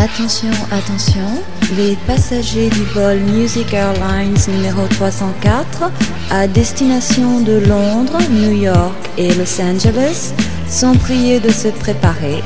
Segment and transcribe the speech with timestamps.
[0.00, 1.42] Attention, attention,
[1.76, 5.90] les passagers du vol Music Airlines numéro 304
[6.30, 10.32] à destination de Londres, New York et Los Angeles
[10.68, 12.44] sont priés de se préparer.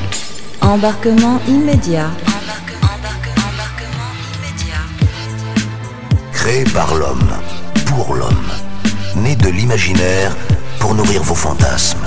[0.63, 2.11] Embarquement immédiat.
[6.33, 7.33] Créé par l'homme,
[7.85, 8.51] pour l'homme,
[9.17, 10.35] né de l'imaginaire
[10.79, 12.07] pour nourrir vos fantasmes.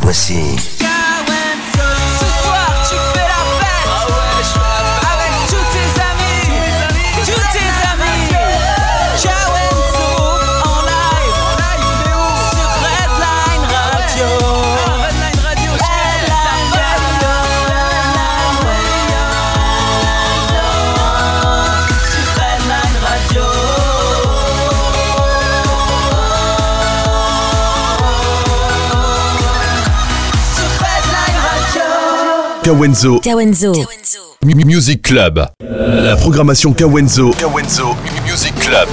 [0.00, 0.75] Voici
[32.66, 33.20] Kawenzo.
[33.20, 33.72] Kawenzo.
[34.44, 35.46] Music Club.
[35.60, 37.30] La programmation Kawenzo.
[37.30, 37.94] Kawenzo
[38.28, 38.88] Music Club.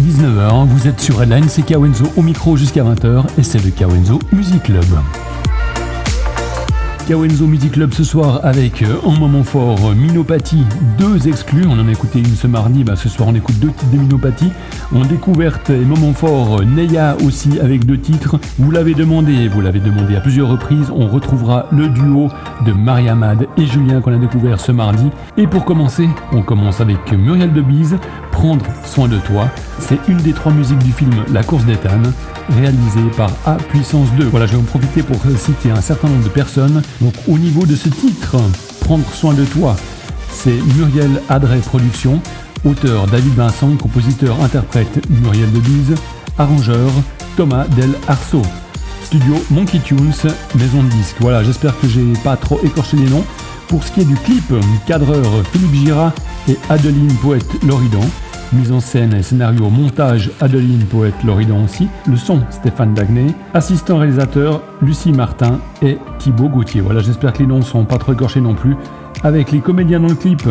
[0.00, 4.18] 19h, vous êtes sur Redline, c'est Kawenzo au micro jusqu'à 20h et c'est le Kawenzo
[4.32, 4.84] Music Club.
[7.06, 10.64] Kawenzo Music Club ce soir avec euh, en moment fort euh, Minopathie,
[10.98, 11.64] deux exclus.
[11.68, 13.98] On en a écouté une ce mardi, bah, ce soir on écoute deux titres de
[13.98, 14.50] Minopathie.
[14.94, 18.38] En découverte et moment fort, euh, Neya aussi avec deux titres.
[18.58, 20.90] Vous l'avez demandé, vous l'avez demandé à plusieurs reprises.
[20.96, 22.30] On retrouvera le duo
[22.64, 25.10] de Mariamad et Julien qu'on a découvert ce mardi.
[25.36, 27.98] Et pour commencer, on commence avec Muriel Debise,
[28.34, 29.48] Prendre soin de toi.
[29.78, 31.78] C'est une des trois musiques du film La course des
[32.50, 34.24] réalisé par A puissance 2.
[34.24, 36.82] Voilà, je vais en profiter pour citer un certain nombre de personnes.
[37.00, 38.36] Donc au niveau de ce titre,
[38.80, 39.76] Prendre soin de toi,
[40.30, 42.20] c'est Muriel Adret Productions,
[42.66, 45.94] auteur David Vincent, compositeur, interprète Muriel Debise,
[46.36, 46.90] arrangeur
[47.36, 48.42] Thomas Del Arceau.
[49.04, 50.12] Studio Monkey Tunes,
[50.56, 51.16] maison de disques.
[51.20, 53.24] Voilà, j'espère que j'ai pas trop écorché les noms.
[53.68, 54.52] Pour ce qui est du clip,
[54.86, 56.12] cadreur Philippe Gira
[56.48, 58.04] et Adeline Poète Loridan.
[58.54, 61.88] Mise en scène et scénario, montage, Adeline Poète Loridan aussi.
[62.06, 63.34] Le son, Stéphane Dagné.
[63.52, 66.80] Assistant réalisateur, Lucie Martin et Thibaut Gauthier.
[66.80, 68.76] Voilà, j'espère que les noms sont pas trop écorchés non plus.
[69.24, 70.42] Avec les comédiens dans le clip,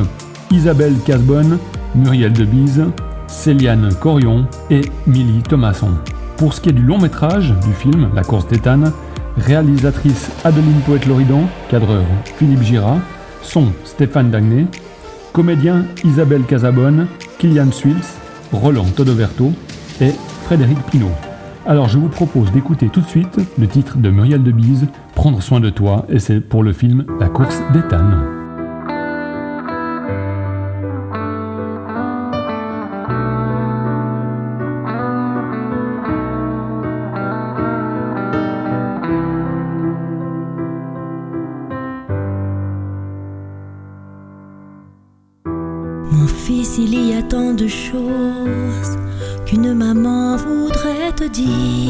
[0.51, 1.59] Isabelle Casbonne,
[1.95, 2.83] Muriel Debise,
[3.27, 5.91] Céliane Corion et Milly Thomasson.
[6.35, 8.91] Pour ce qui est du long métrage du film La course d'Étane,
[9.37, 12.03] réalisatrice Adeline Poète-Loridan, cadreur
[12.37, 12.97] Philippe Gira,
[13.41, 14.67] son Stéphane Dagné,
[15.33, 17.07] comédien Isabelle Casabonne,
[17.39, 17.95] Kylian Swils,
[18.53, 19.51] Roland Todoverto
[19.99, 20.11] et
[20.43, 21.11] Frédéric Pinault.
[21.65, 25.41] Alors je vous propose d'écouter tout de suite le titre de Muriel de Bise, Prendre
[25.41, 28.42] soin de toi, et c'est pour le film La course d'Étane.
[51.33, 51.82] 记忆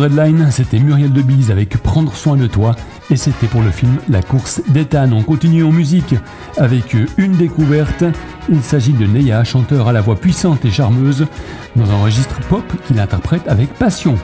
[0.00, 2.74] 7 sur Redline, c'était Muriel Debise avec Prendre soin de toi
[3.10, 5.10] et c'était pour le film La course d'Ethan.
[5.12, 6.14] On continue en musique
[6.56, 8.04] avec une découverte.
[8.48, 11.26] Il s'agit de Neya, chanteur à la voix puissante et charmeuse,
[11.76, 14.16] dans un registre pop qu'il interprète avec passion.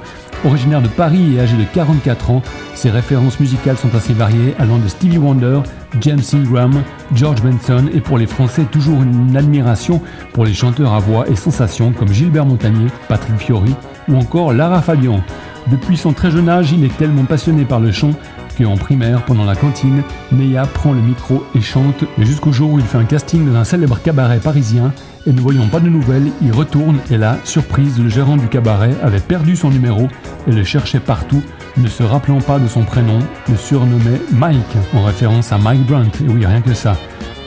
[0.44, 2.42] Originaire de Paris et âgé de 44 ans,
[2.74, 5.60] ses références musicales sont assez variées, allant de Stevie Wonder,
[6.00, 6.82] James Ingram,
[7.14, 10.00] George Benson et pour les Français toujours une admiration
[10.32, 13.74] pour les chanteurs à voix et sensations comme Gilbert Montagnier, Patrick Fiori
[14.08, 15.22] ou encore Lara Fabian.
[15.70, 18.12] Depuis son très jeune âge, il est tellement passionné par le chant
[18.56, 20.02] qu'en primaire, pendant la cantine,
[20.32, 23.64] Neya prend le micro et chante, jusqu'au jour où il fait un casting dans un
[23.64, 24.92] célèbre cabaret parisien,
[25.26, 28.94] et ne voyant pas de nouvelles, il retourne, et là, surprise, le gérant du cabaret
[29.02, 30.08] avait perdu son numéro
[30.46, 31.42] et le cherchait partout,
[31.76, 33.18] ne se rappelant pas de son prénom,
[33.48, 36.96] le surnommait Mike, en référence à Mike Brandt, et oui, rien que ça,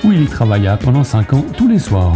[0.04, 2.13] où il y travailla pendant 5 ans tous les soirs.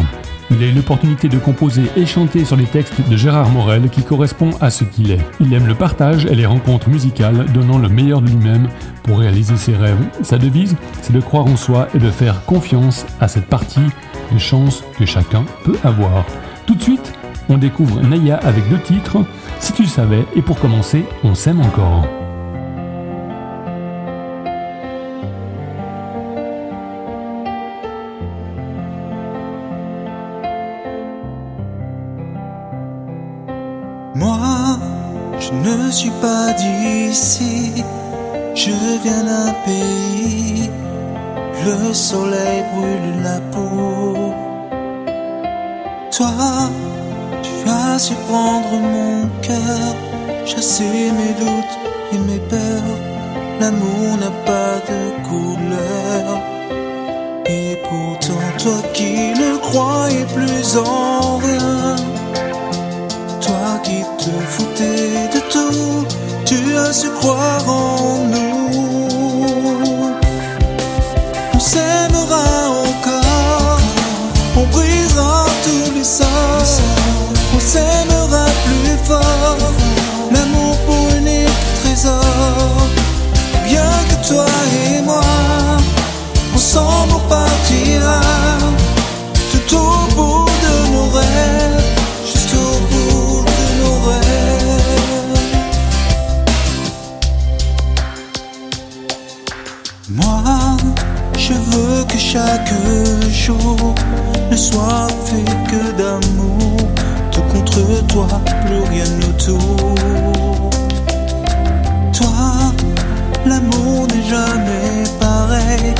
[0.51, 4.03] Il a eu l'opportunité de composer et chanter sur les textes de Gérard Morel qui
[4.03, 5.21] correspond à ce qu'il est.
[5.39, 8.67] Il aime le partage et les rencontres musicales, donnant le meilleur de lui-même
[9.03, 10.03] pour réaliser ses rêves.
[10.21, 13.89] Sa devise, c'est de croire en soi et de faire confiance à cette partie
[14.31, 16.25] de chance que chacun peut avoir.
[16.65, 17.13] Tout de suite,
[17.49, 19.17] on découvre Naya avec deux titres,
[19.59, 22.22] Si tu savais, et pour commencer, On s'aime encore.
[35.93, 37.71] Suis pas d'ici,
[38.55, 38.71] je
[39.03, 40.69] viens d'un pays.
[41.65, 44.33] Le soleil brûle la peau.
[46.17, 46.33] Toi,
[47.43, 49.89] tu as su prendre mon cœur,
[50.47, 51.75] chasser mes doutes
[52.13, 52.97] et mes peurs.
[53.61, 56.25] L'amour n'a pas de couleur.
[57.45, 61.95] Et pourtant, toi qui ne croyais plus en rien,
[63.41, 64.92] toi qui te foutais
[66.93, 68.69] su croire en nous.
[71.55, 72.45] On s'aimera
[72.87, 73.79] encore,
[74.57, 76.81] on brisera tous les sorts,
[77.55, 79.71] on s'aimera plus fort.
[80.31, 82.77] L'amour pour unique trésor,
[83.65, 84.45] bien que toi
[84.85, 85.21] et moi,
[86.53, 88.21] ensemble on partira
[102.33, 102.73] chaque
[103.29, 103.93] jour
[104.49, 106.77] ne soit fait que d'amour.
[107.31, 108.27] Tout contre toi,
[108.65, 109.93] plus rien autour.
[112.11, 112.73] Toi,
[113.45, 115.93] l'amour n'est jamais pareil.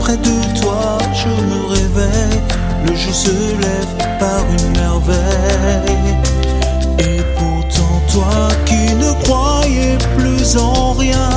[0.00, 2.40] Près de toi, je me réveille.
[2.84, 6.16] Le jour se lève par une merveille.
[6.98, 11.35] Et pourtant, toi qui ne croyais plus en rien,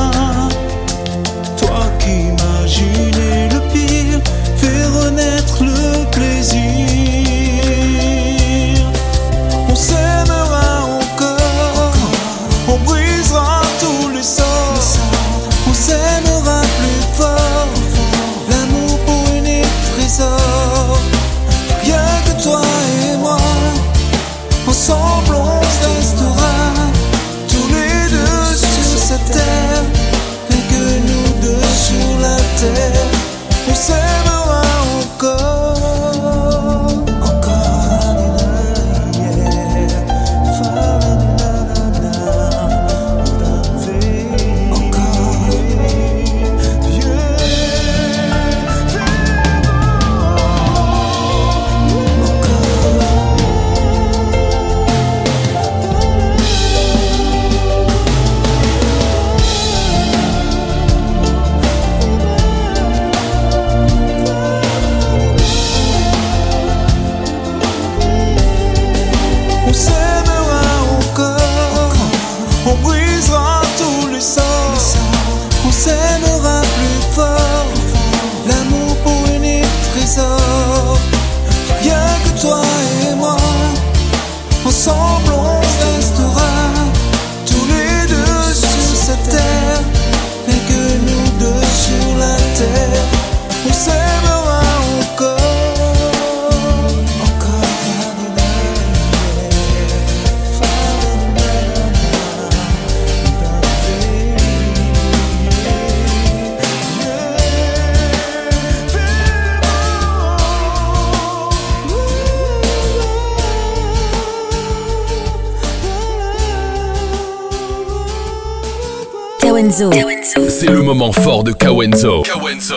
[119.69, 120.49] Kawenzo.
[120.49, 122.23] C'est le moment fort de Kawenzo.
[122.23, 122.75] Kawenzo.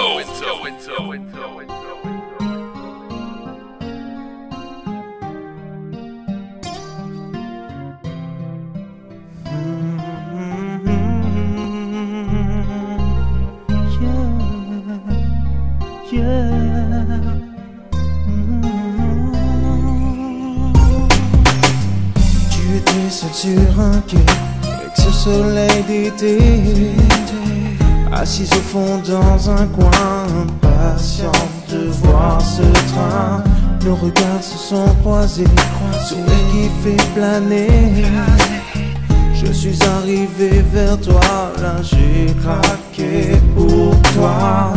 [23.33, 24.19] sur un quai
[24.63, 26.82] avec ce soleil d'été.
[28.33, 29.91] Assise au fond dans un coin,
[30.41, 33.45] impatiente de voir ce train.
[33.85, 35.45] Nos regards se sont croisés,
[36.09, 38.07] sourire qui fait planer.
[39.35, 41.21] Je suis arrivé vers toi,
[41.61, 44.73] là j'ai craqué pour toi.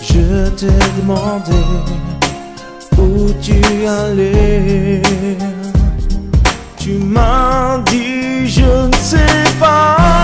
[0.00, 1.62] Je t'ai demandé
[2.98, 5.00] où tu allais.
[6.76, 10.15] Tu m'as dit je ne sais pas.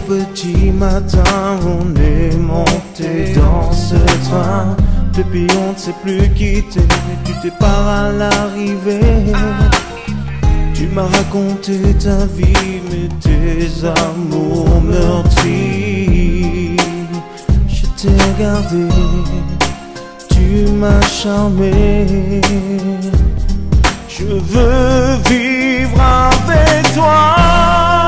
[0.00, 3.96] Petit matin, on est monté dans ce
[4.28, 4.76] train.
[5.12, 6.28] Depuis on ne s'est plus
[7.24, 9.32] tu t'es pas à l'arrivée.
[10.74, 16.76] Tu m'as raconté ta vie, mais tes amours meurtris.
[17.68, 18.88] Je t'ai regardé,
[20.30, 22.40] tu m'as charmé.
[24.08, 28.05] Je veux vivre avec toi.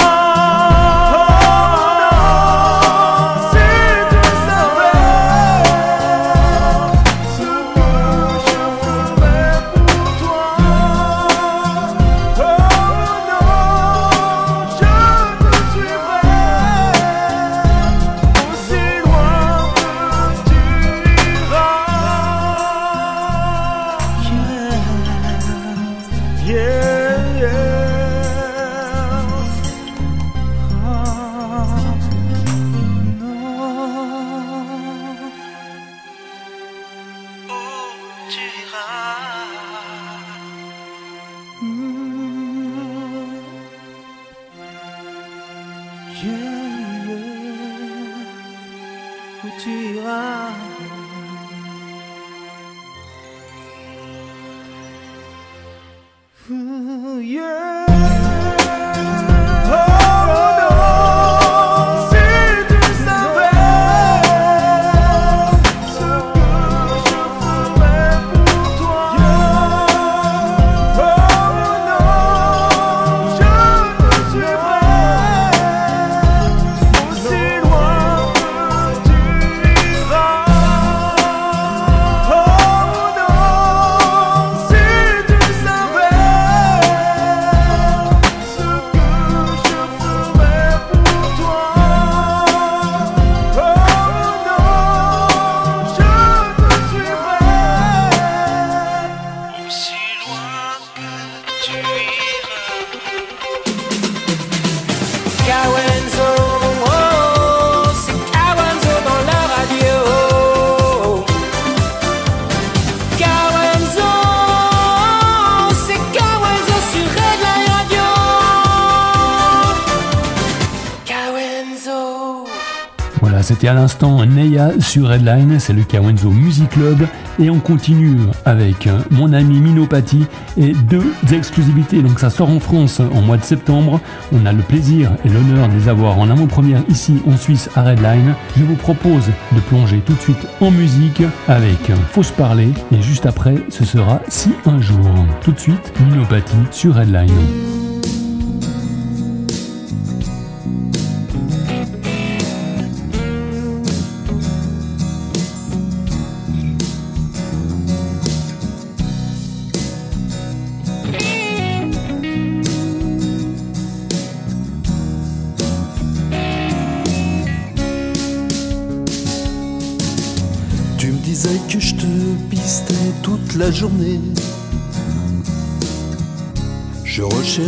[123.68, 127.06] À l'instant Neya sur Redline, c'est le Kawenzo Music Club
[127.38, 130.24] et on continue avec mon ami Minopati
[130.56, 132.00] et deux exclusivités.
[132.00, 134.00] Donc ça sort en France en mois de septembre.
[134.32, 137.82] On a le plaisir et l'honneur de les avoir en avant-première ici en Suisse à
[137.82, 138.34] Redline.
[138.56, 143.26] Je vous propose de plonger tout de suite en musique avec Fausse Parler et juste
[143.26, 145.26] après ce sera Si un jour.
[145.42, 147.97] Tout de suite Minopati sur Redline.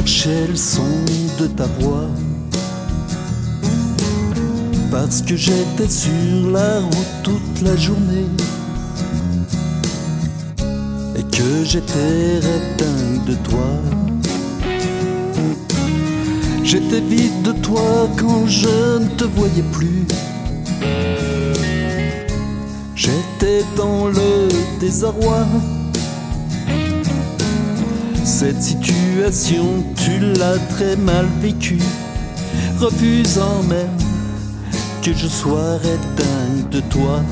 [0.00, 1.04] Je recherchais le son
[1.38, 2.09] de ta voix.
[4.90, 8.26] parce que j'étais sur la route toute la journée
[11.16, 13.71] et que j'étais éteint de toi.
[16.64, 20.07] J'étais vide de toi quand je ne te voyais plus.
[22.95, 24.49] J'étais dans le
[24.80, 25.47] désarroi.
[28.40, 31.82] Cette situation, tu l'as très mal vécue,
[32.79, 33.98] refusant même
[35.03, 37.22] que je sois éteint de toi.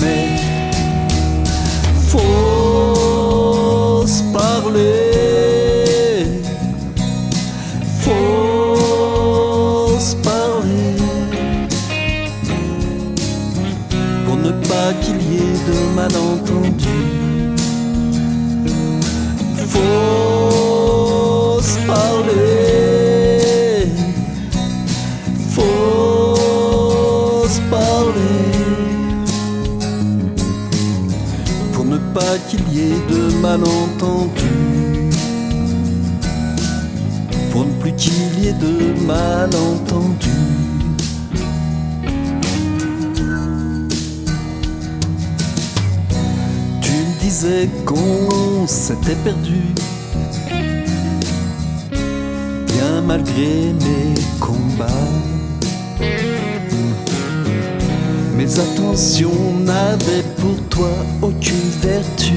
[0.00, 0.28] Mais
[2.06, 2.46] faut
[4.32, 5.04] parler,
[7.98, 8.78] faut
[10.22, 10.94] parler
[14.24, 16.51] pour ne pas qu'il y ait de malentendus.
[33.10, 34.40] De malentendus.
[37.50, 40.28] Pour ne plus qu'il y ait de malentendus.
[46.80, 49.62] Tu me disais qu'on s'était perdu.
[52.66, 54.86] Bien malgré mes combats.
[58.36, 60.90] Mes attentions n'avaient pour toi
[61.20, 62.34] aucune vertu.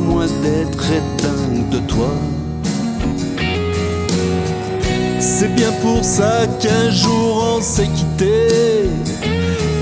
[0.00, 2.10] Moins d'être éteint de toi.
[5.20, 8.90] C'est bien pour ça qu'un jour on s'est quitté.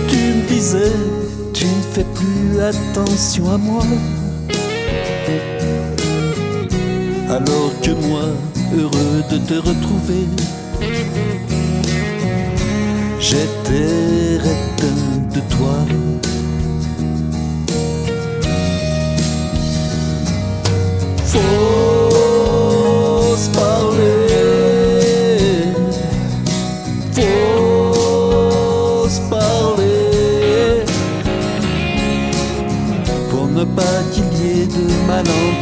[0.09, 0.93] Tu me disais,
[1.55, 3.83] tu ne fais plus attention à moi.
[7.29, 8.27] Alors que moi,
[8.77, 10.27] heureux de te retrouver,
[13.19, 16.12] j'étais éteint de toi.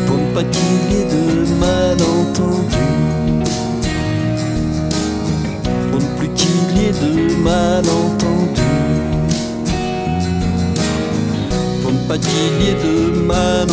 [0.07, 1.25] pour ne pas qu'il y ait de
[1.59, 2.75] malentendus.
[5.91, 7.13] Pour ne plus qu'il y ait de
[7.43, 8.61] malentendus.
[11.81, 13.68] Pour ne pas qu'il y ait de malentendus.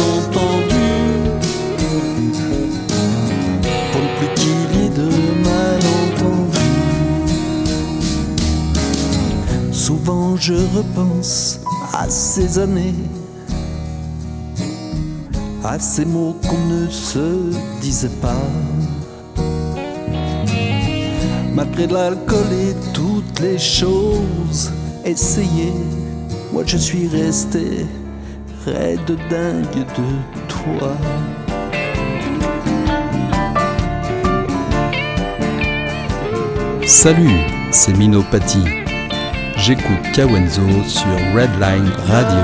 [10.47, 11.59] Je repense
[11.93, 12.95] à ces années
[15.65, 18.47] à ces mots qu'on ne se disait pas.
[21.53, 24.71] Malgré l'alcool et toutes les choses
[25.05, 25.75] essayées,
[26.53, 27.85] moi je suis resté
[28.65, 30.09] raide dingue de
[30.47, 30.93] toi.
[36.87, 37.41] Salut,
[37.73, 38.86] c'est Minopathie.
[39.67, 42.39] J'écoute Kawenzo sur Redline Radio.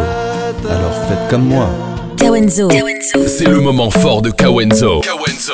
[0.69, 1.69] Alors faites comme moi.
[2.17, 2.69] Kawenzo.
[3.29, 5.03] C'est le moment fort de Kawenzo.
[5.03, 5.53] Kawenzo.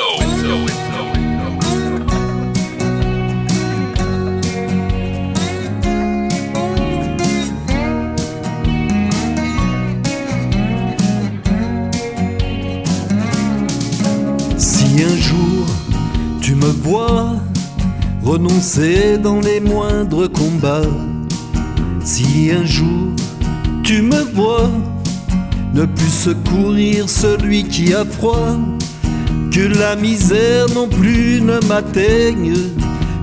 [14.57, 15.67] Si un jour
[16.41, 17.35] tu me vois
[18.23, 20.81] renoncer dans les moindres combats,
[22.03, 23.13] si un jour
[23.83, 24.69] tu me vois
[25.73, 28.57] ne plus secourir celui qui a froid,
[29.51, 32.53] que la misère non plus ne m'atteigne,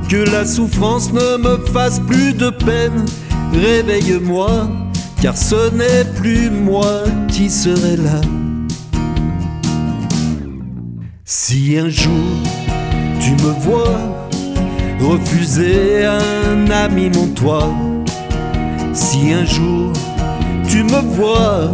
[0.08, 3.04] que la souffrance ne me fasse plus de peine,
[3.52, 4.68] réveille-moi,
[5.20, 8.20] car ce n'est plus moi qui serai là.
[11.24, 12.12] Si un jour
[13.20, 14.00] tu me vois
[15.00, 17.72] refuser un ami mon toit,
[18.96, 19.92] si un jour
[20.68, 21.70] tu me vois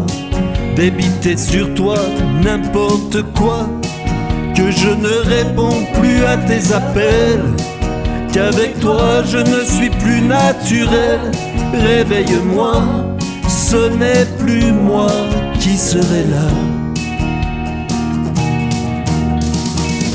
[0.75, 1.97] débiter sur toi
[2.43, 3.69] n'importe quoi,
[4.57, 7.55] que je ne réponds plus à tes appels,
[8.33, 11.21] qu'avec toi je ne suis plus naturel,
[11.73, 12.83] réveille-moi,
[13.49, 15.13] ce n'est plus moi
[15.61, 16.49] qui serai là.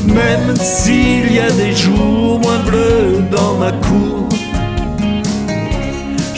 [0.06, 4.28] Même s'il y a des jours moins bleus dans ma cour,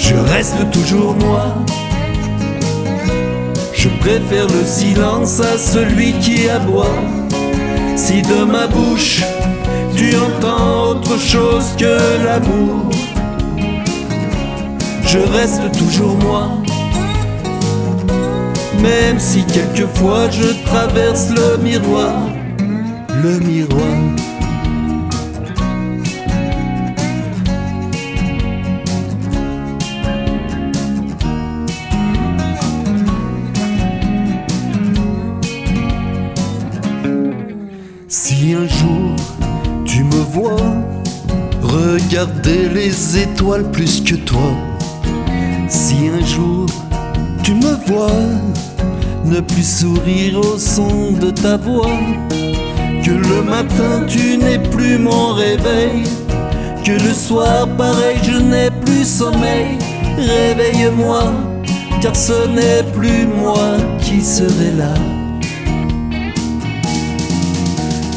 [0.10, 1.56] je reste toujours moi.
[3.74, 7.00] Je préfère le silence à celui qui aboie.
[7.95, 9.22] Si de ma bouche
[9.95, 12.89] tu entends autre chose que l'amour,
[15.06, 16.50] je reste toujours moi.
[18.82, 22.15] Même si quelquefois je traverse le miroir,
[23.24, 23.98] le miroir.
[40.39, 40.58] Vois
[41.62, 44.52] regarder les étoiles plus que toi,
[45.67, 46.65] si un jour
[47.43, 48.21] tu me vois
[49.25, 51.99] ne plus sourire au son de ta voix,
[53.04, 56.04] que le matin tu n'es plus mon réveil,
[56.86, 59.78] que le soir pareil je n'ai plus sommeil,
[60.17, 61.34] réveille-moi,
[62.02, 63.71] car ce n'est plus moi
[64.02, 64.93] qui serai là.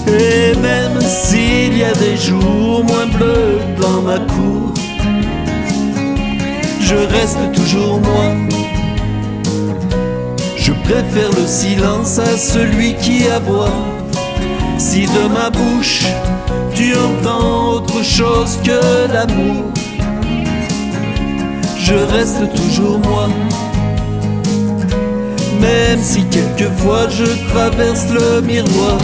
[0.07, 4.73] Et même s'il y a des jours moins bleus dans ma cour,
[6.81, 8.35] je reste toujours moi.
[10.57, 13.73] Je préfère le silence à celui qui aboie.
[14.79, 16.05] Si de ma bouche
[16.75, 19.65] tu entends autre chose que l'amour,
[21.79, 23.29] je reste toujours moi.
[25.61, 28.99] Même si quelquefois je traverse le miroir.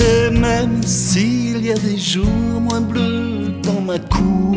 [0.00, 2.26] Et même s'il y a des jours
[2.60, 4.56] moins bleus dans ma cour,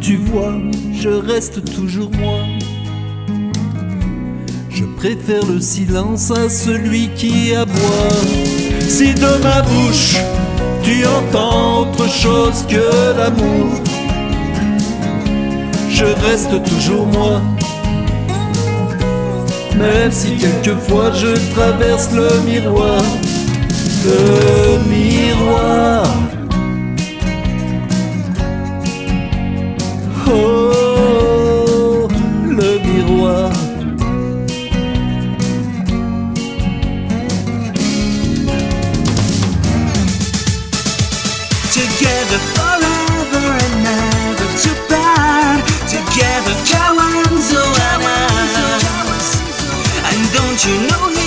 [0.00, 0.54] tu vois,
[0.92, 2.38] je reste toujours moi.
[4.70, 8.08] Je préfère le silence à celui qui aboie.
[8.88, 10.16] Si de ma bouche
[10.82, 13.80] tu entends autre chose que l'amour,
[15.90, 17.40] je reste toujours moi.
[19.76, 23.02] Même si quelquefois je traverse le miroir
[24.04, 26.06] Oh, le miroir.
[30.26, 32.08] Oh.
[41.72, 45.62] Together forever and never to part.
[45.88, 47.50] Together, and.
[50.04, 51.21] And don't you know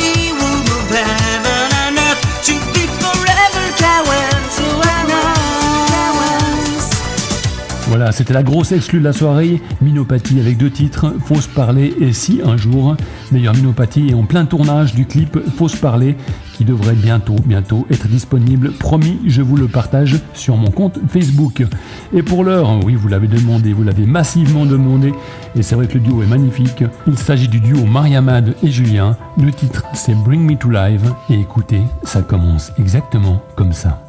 [8.11, 12.41] C'était la grosse exclue de la soirée, Minopathie avec deux titres, Fausse parler et Si
[12.43, 12.95] un jour.
[13.31, 16.15] D'ailleurs, Minopathie est en plein tournage du clip Fausse parler
[16.55, 18.71] qui devrait bientôt, bientôt être disponible.
[18.71, 21.65] Promis, je vous le partage sur mon compte Facebook.
[22.13, 25.13] Et pour l'heure, oui, vous l'avez demandé, vous l'avez massivement demandé,
[25.55, 26.83] et c'est vrai que le duo est magnifique.
[27.07, 29.17] Il s'agit du duo Mariamad et Julien.
[29.41, 34.04] Le titre, c'est Bring Me to Life, et écoutez, ça commence exactement comme ça.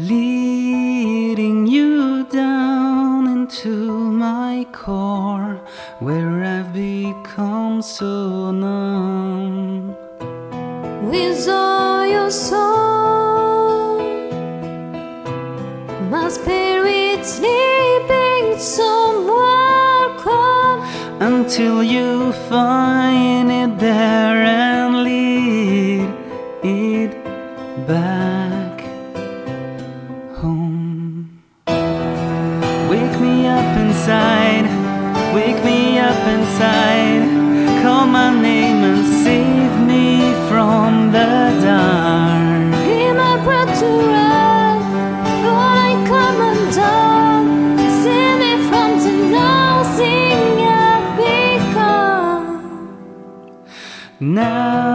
[0.00, 5.60] Leading you down into my core
[5.98, 9.96] where I've become so numb.
[11.10, 13.98] With all your soul,
[16.08, 20.80] my spirit sleeping somewhere calm.
[21.20, 24.57] Until you find it there
[54.38, 54.87] Now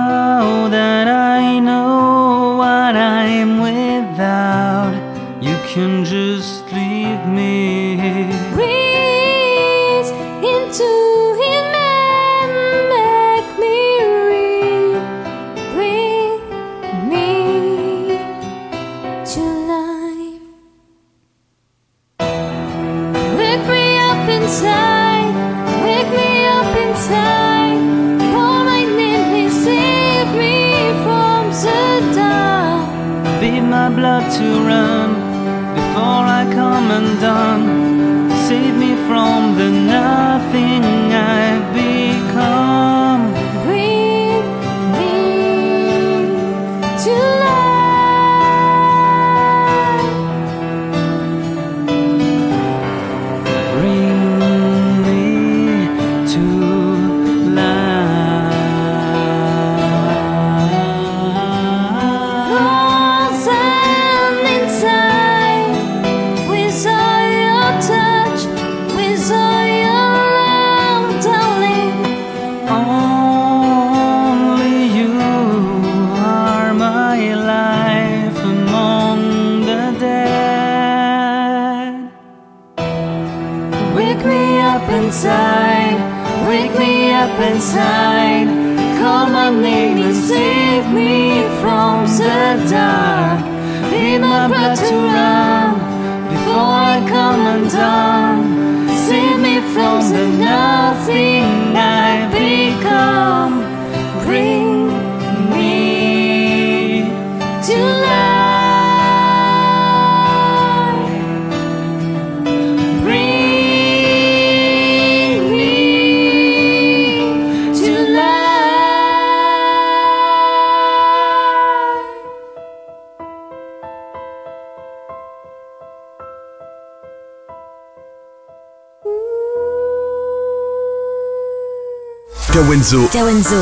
[132.53, 133.55] Kawenzo Kawenzo.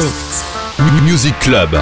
[1.06, 1.80] Music Club.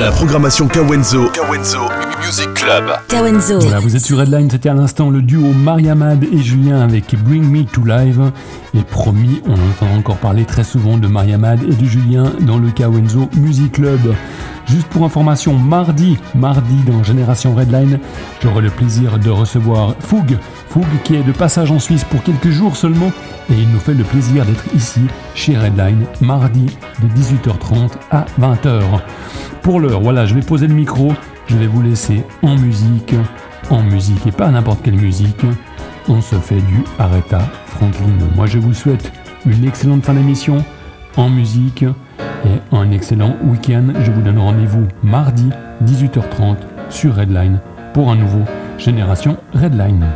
[0.00, 1.28] La programmation Kawenzo.
[1.28, 1.78] Kawenzo
[2.26, 2.84] Music Club.
[3.06, 3.60] Kawenzo.
[3.60, 7.44] Voilà, vous êtes sur Redline, c'était à l'instant le duo Mariamad et Julien avec Bring
[7.44, 8.32] Me to Live.
[8.74, 12.72] Et promis, on entend encore parler très souvent de Mariamad et de Julien dans le
[12.72, 14.00] Kawenzo Music Club.
[14.66, 17.98] Juste pour information, mardi, mardi dans Génération Redline,
[18.42, 20.38] j'aurai le plaisir de recevoir Foug.
[20.70, 23.12] Foug qui est de passage en Suisse pour quelques jours seulement
[23.50, 25.02] et il nous fait le plaisir d'être ici
[25.34, 26.66] chez Redline mardi
[27.02, 28.82] de 18h30 à 20h.
[29.62, 31.12] Pour l'heure, voilà, je vais poser le micro,
[31.46, 33.14] je vais vous laisser en musique,
[33.70, 35.44] en musique et pas n'importe quelle musique.
[36.08, 38.06] On se fait du Aretha Franklin.
[38.34, 39.12] Moi je vous souhaite
[39.46, 40.64] une excellente fin d'émission
[41.16, 43.92] en musique et un excellent week-end.
[44.00, 45.50] Je vous donne rendez-vous mardi
[45.84, 46.56] 18h30
[46.90, 47.60] sur Redline
[47.92, 48.42] pour un nouveau
[48.78, 50.06] Génération Redline.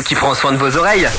[0.00, 1.10] Qui prend soin de vos oreilles.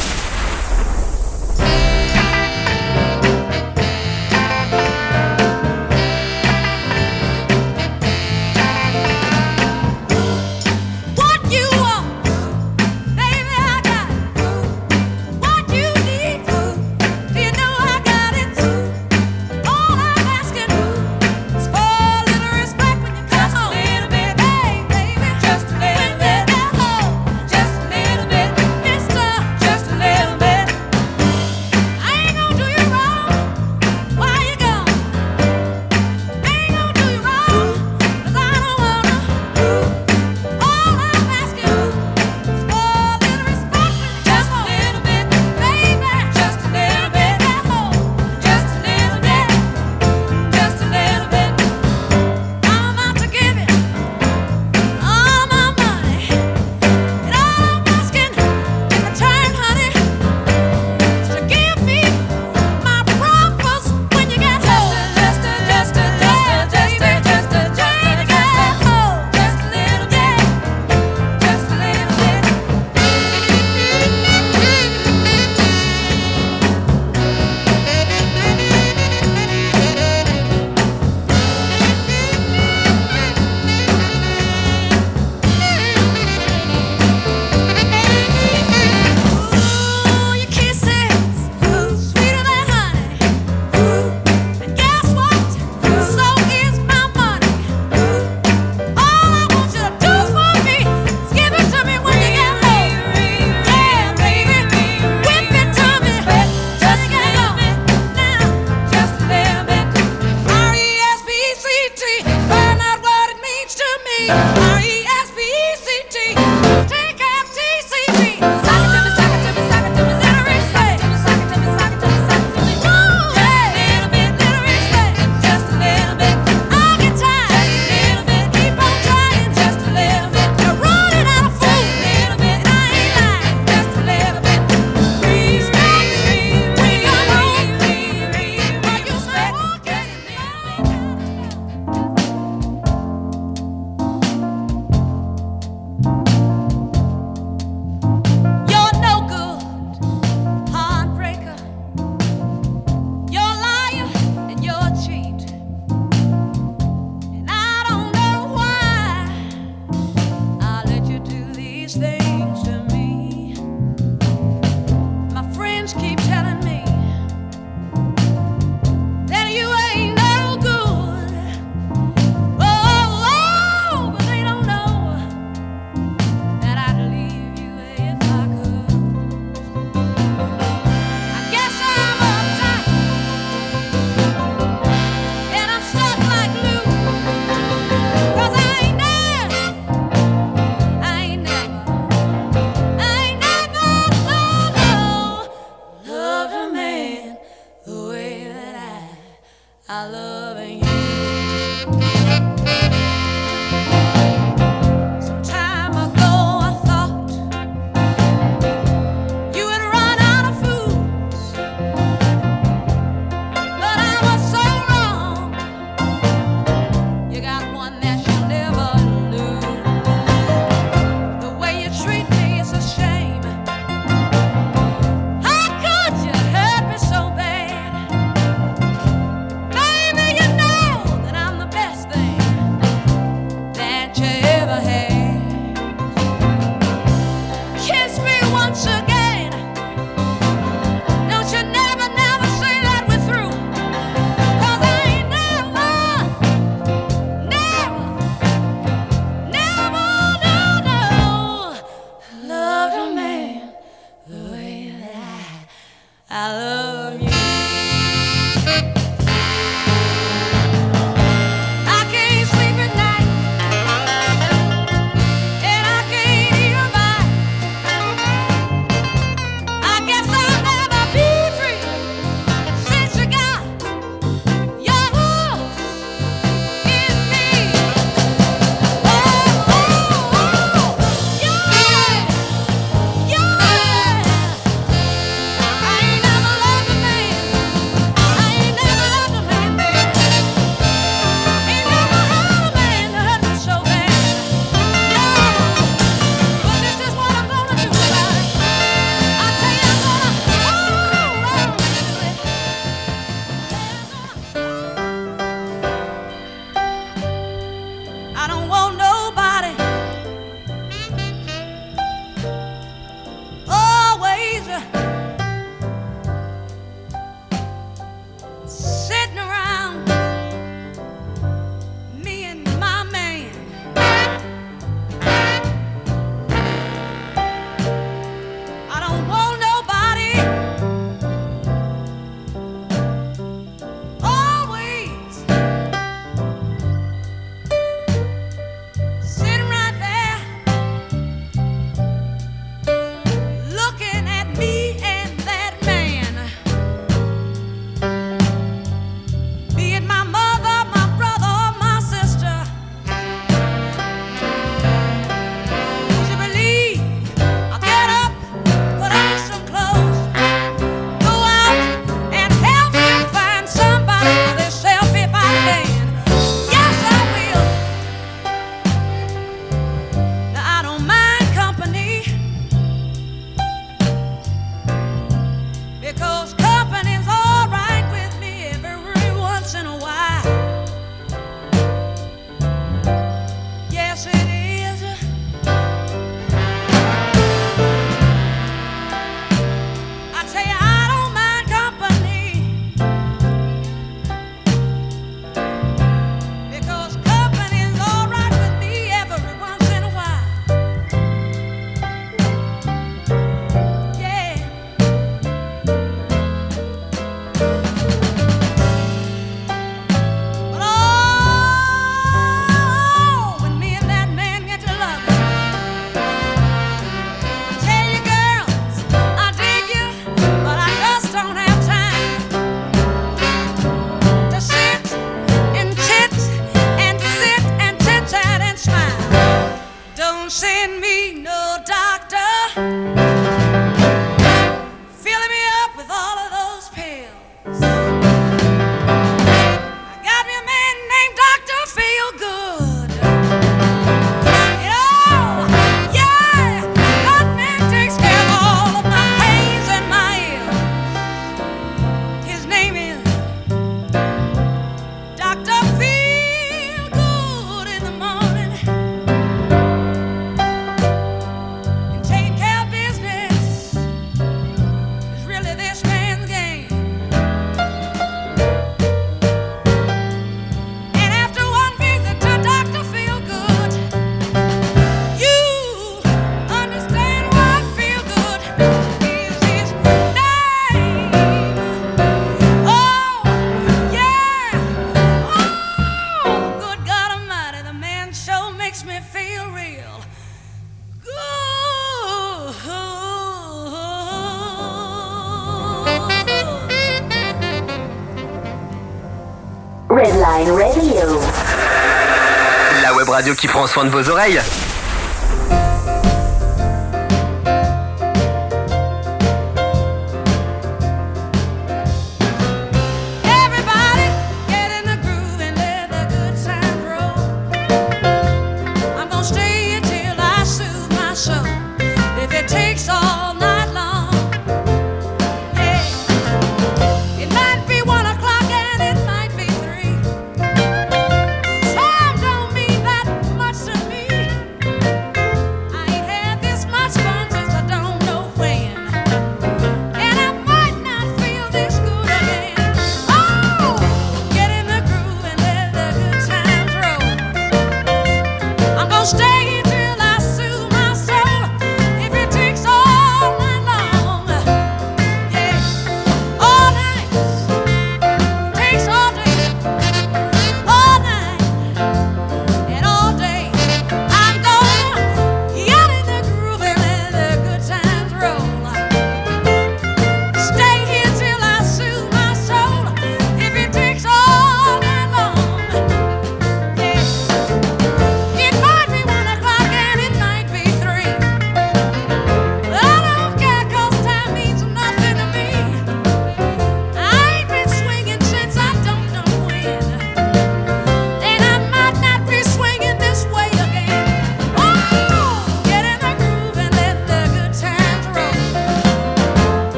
[503.51, 504.61] Qui prend soin de vos oreilles.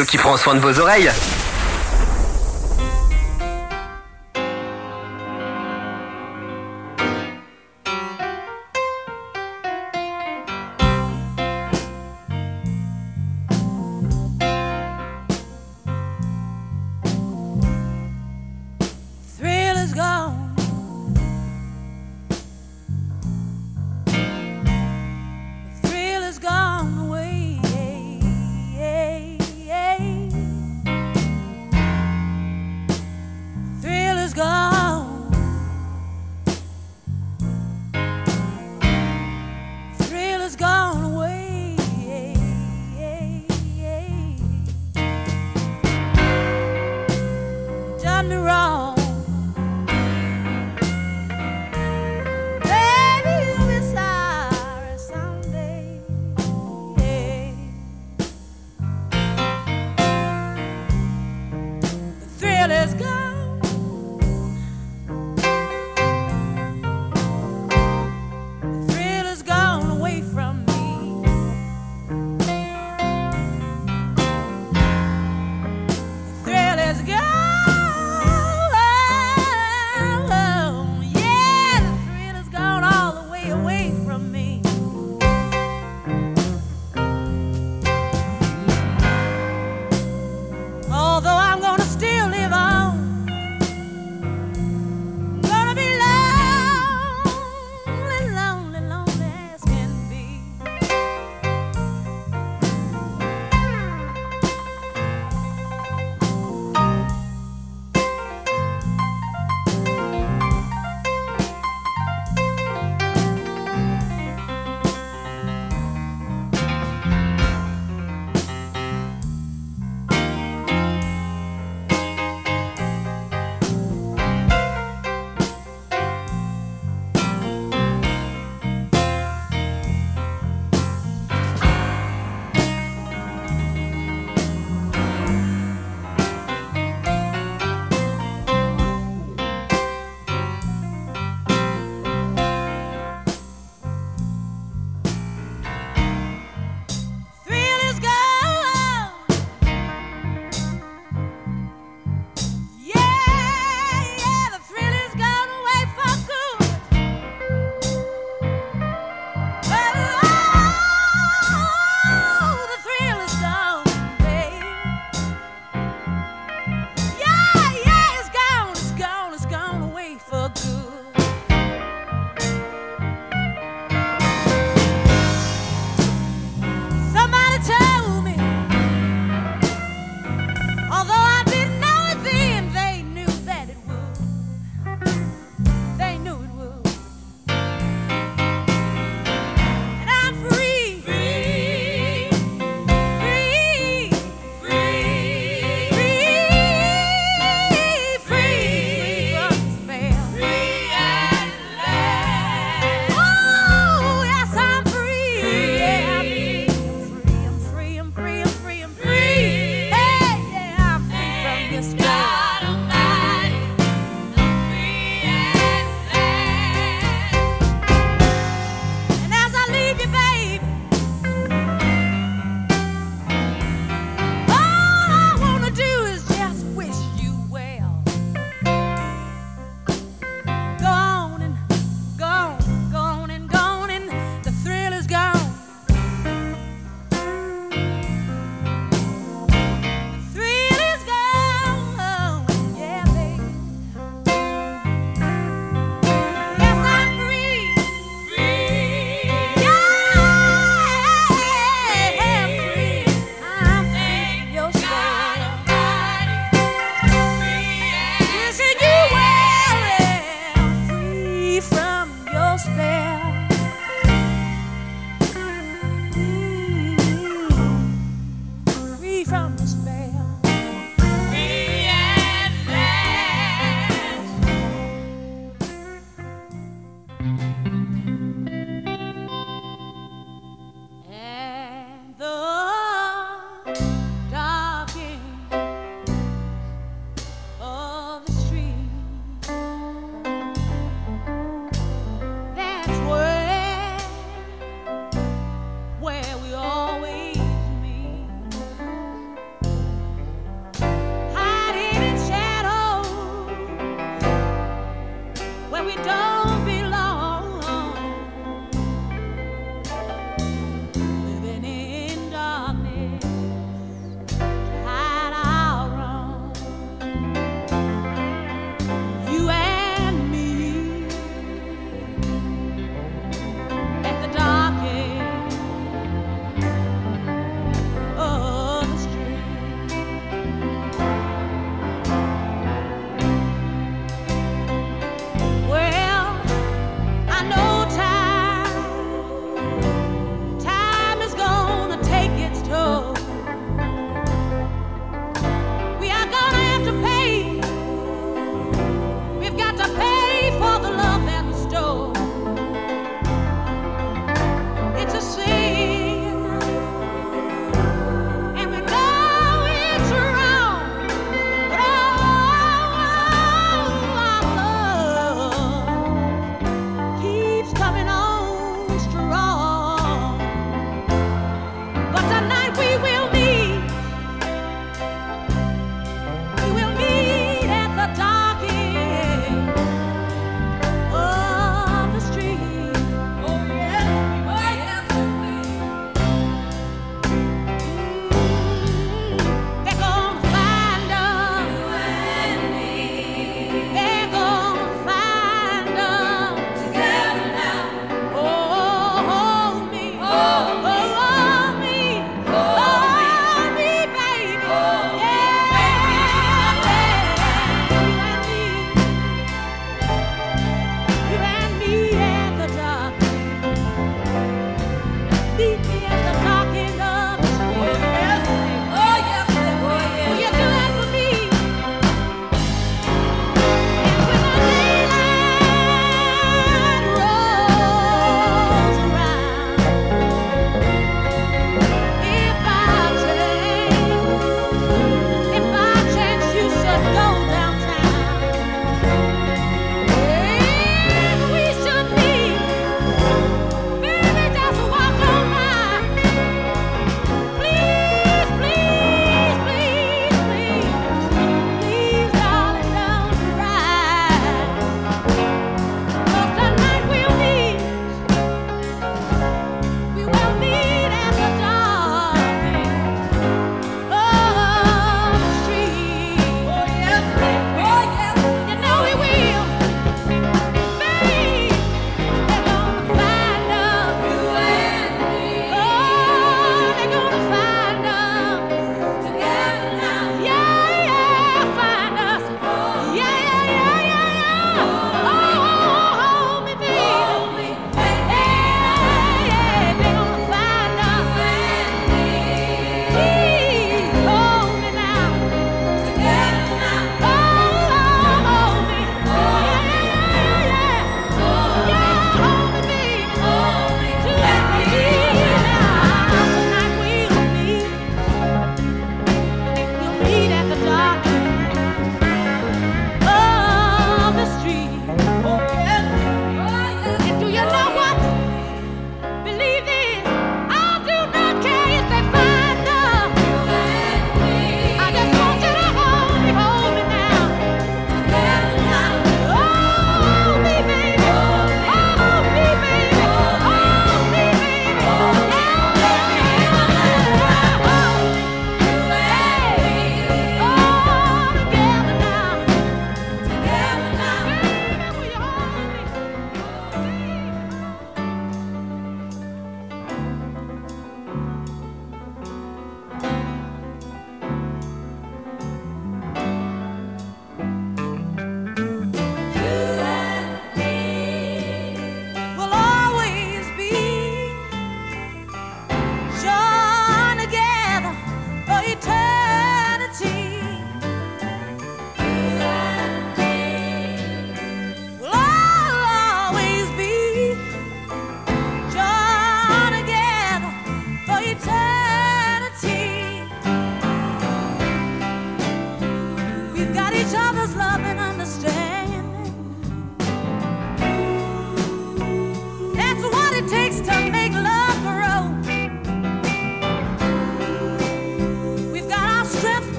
[0.00, 1.12] Qui prend soin de vos oreilles.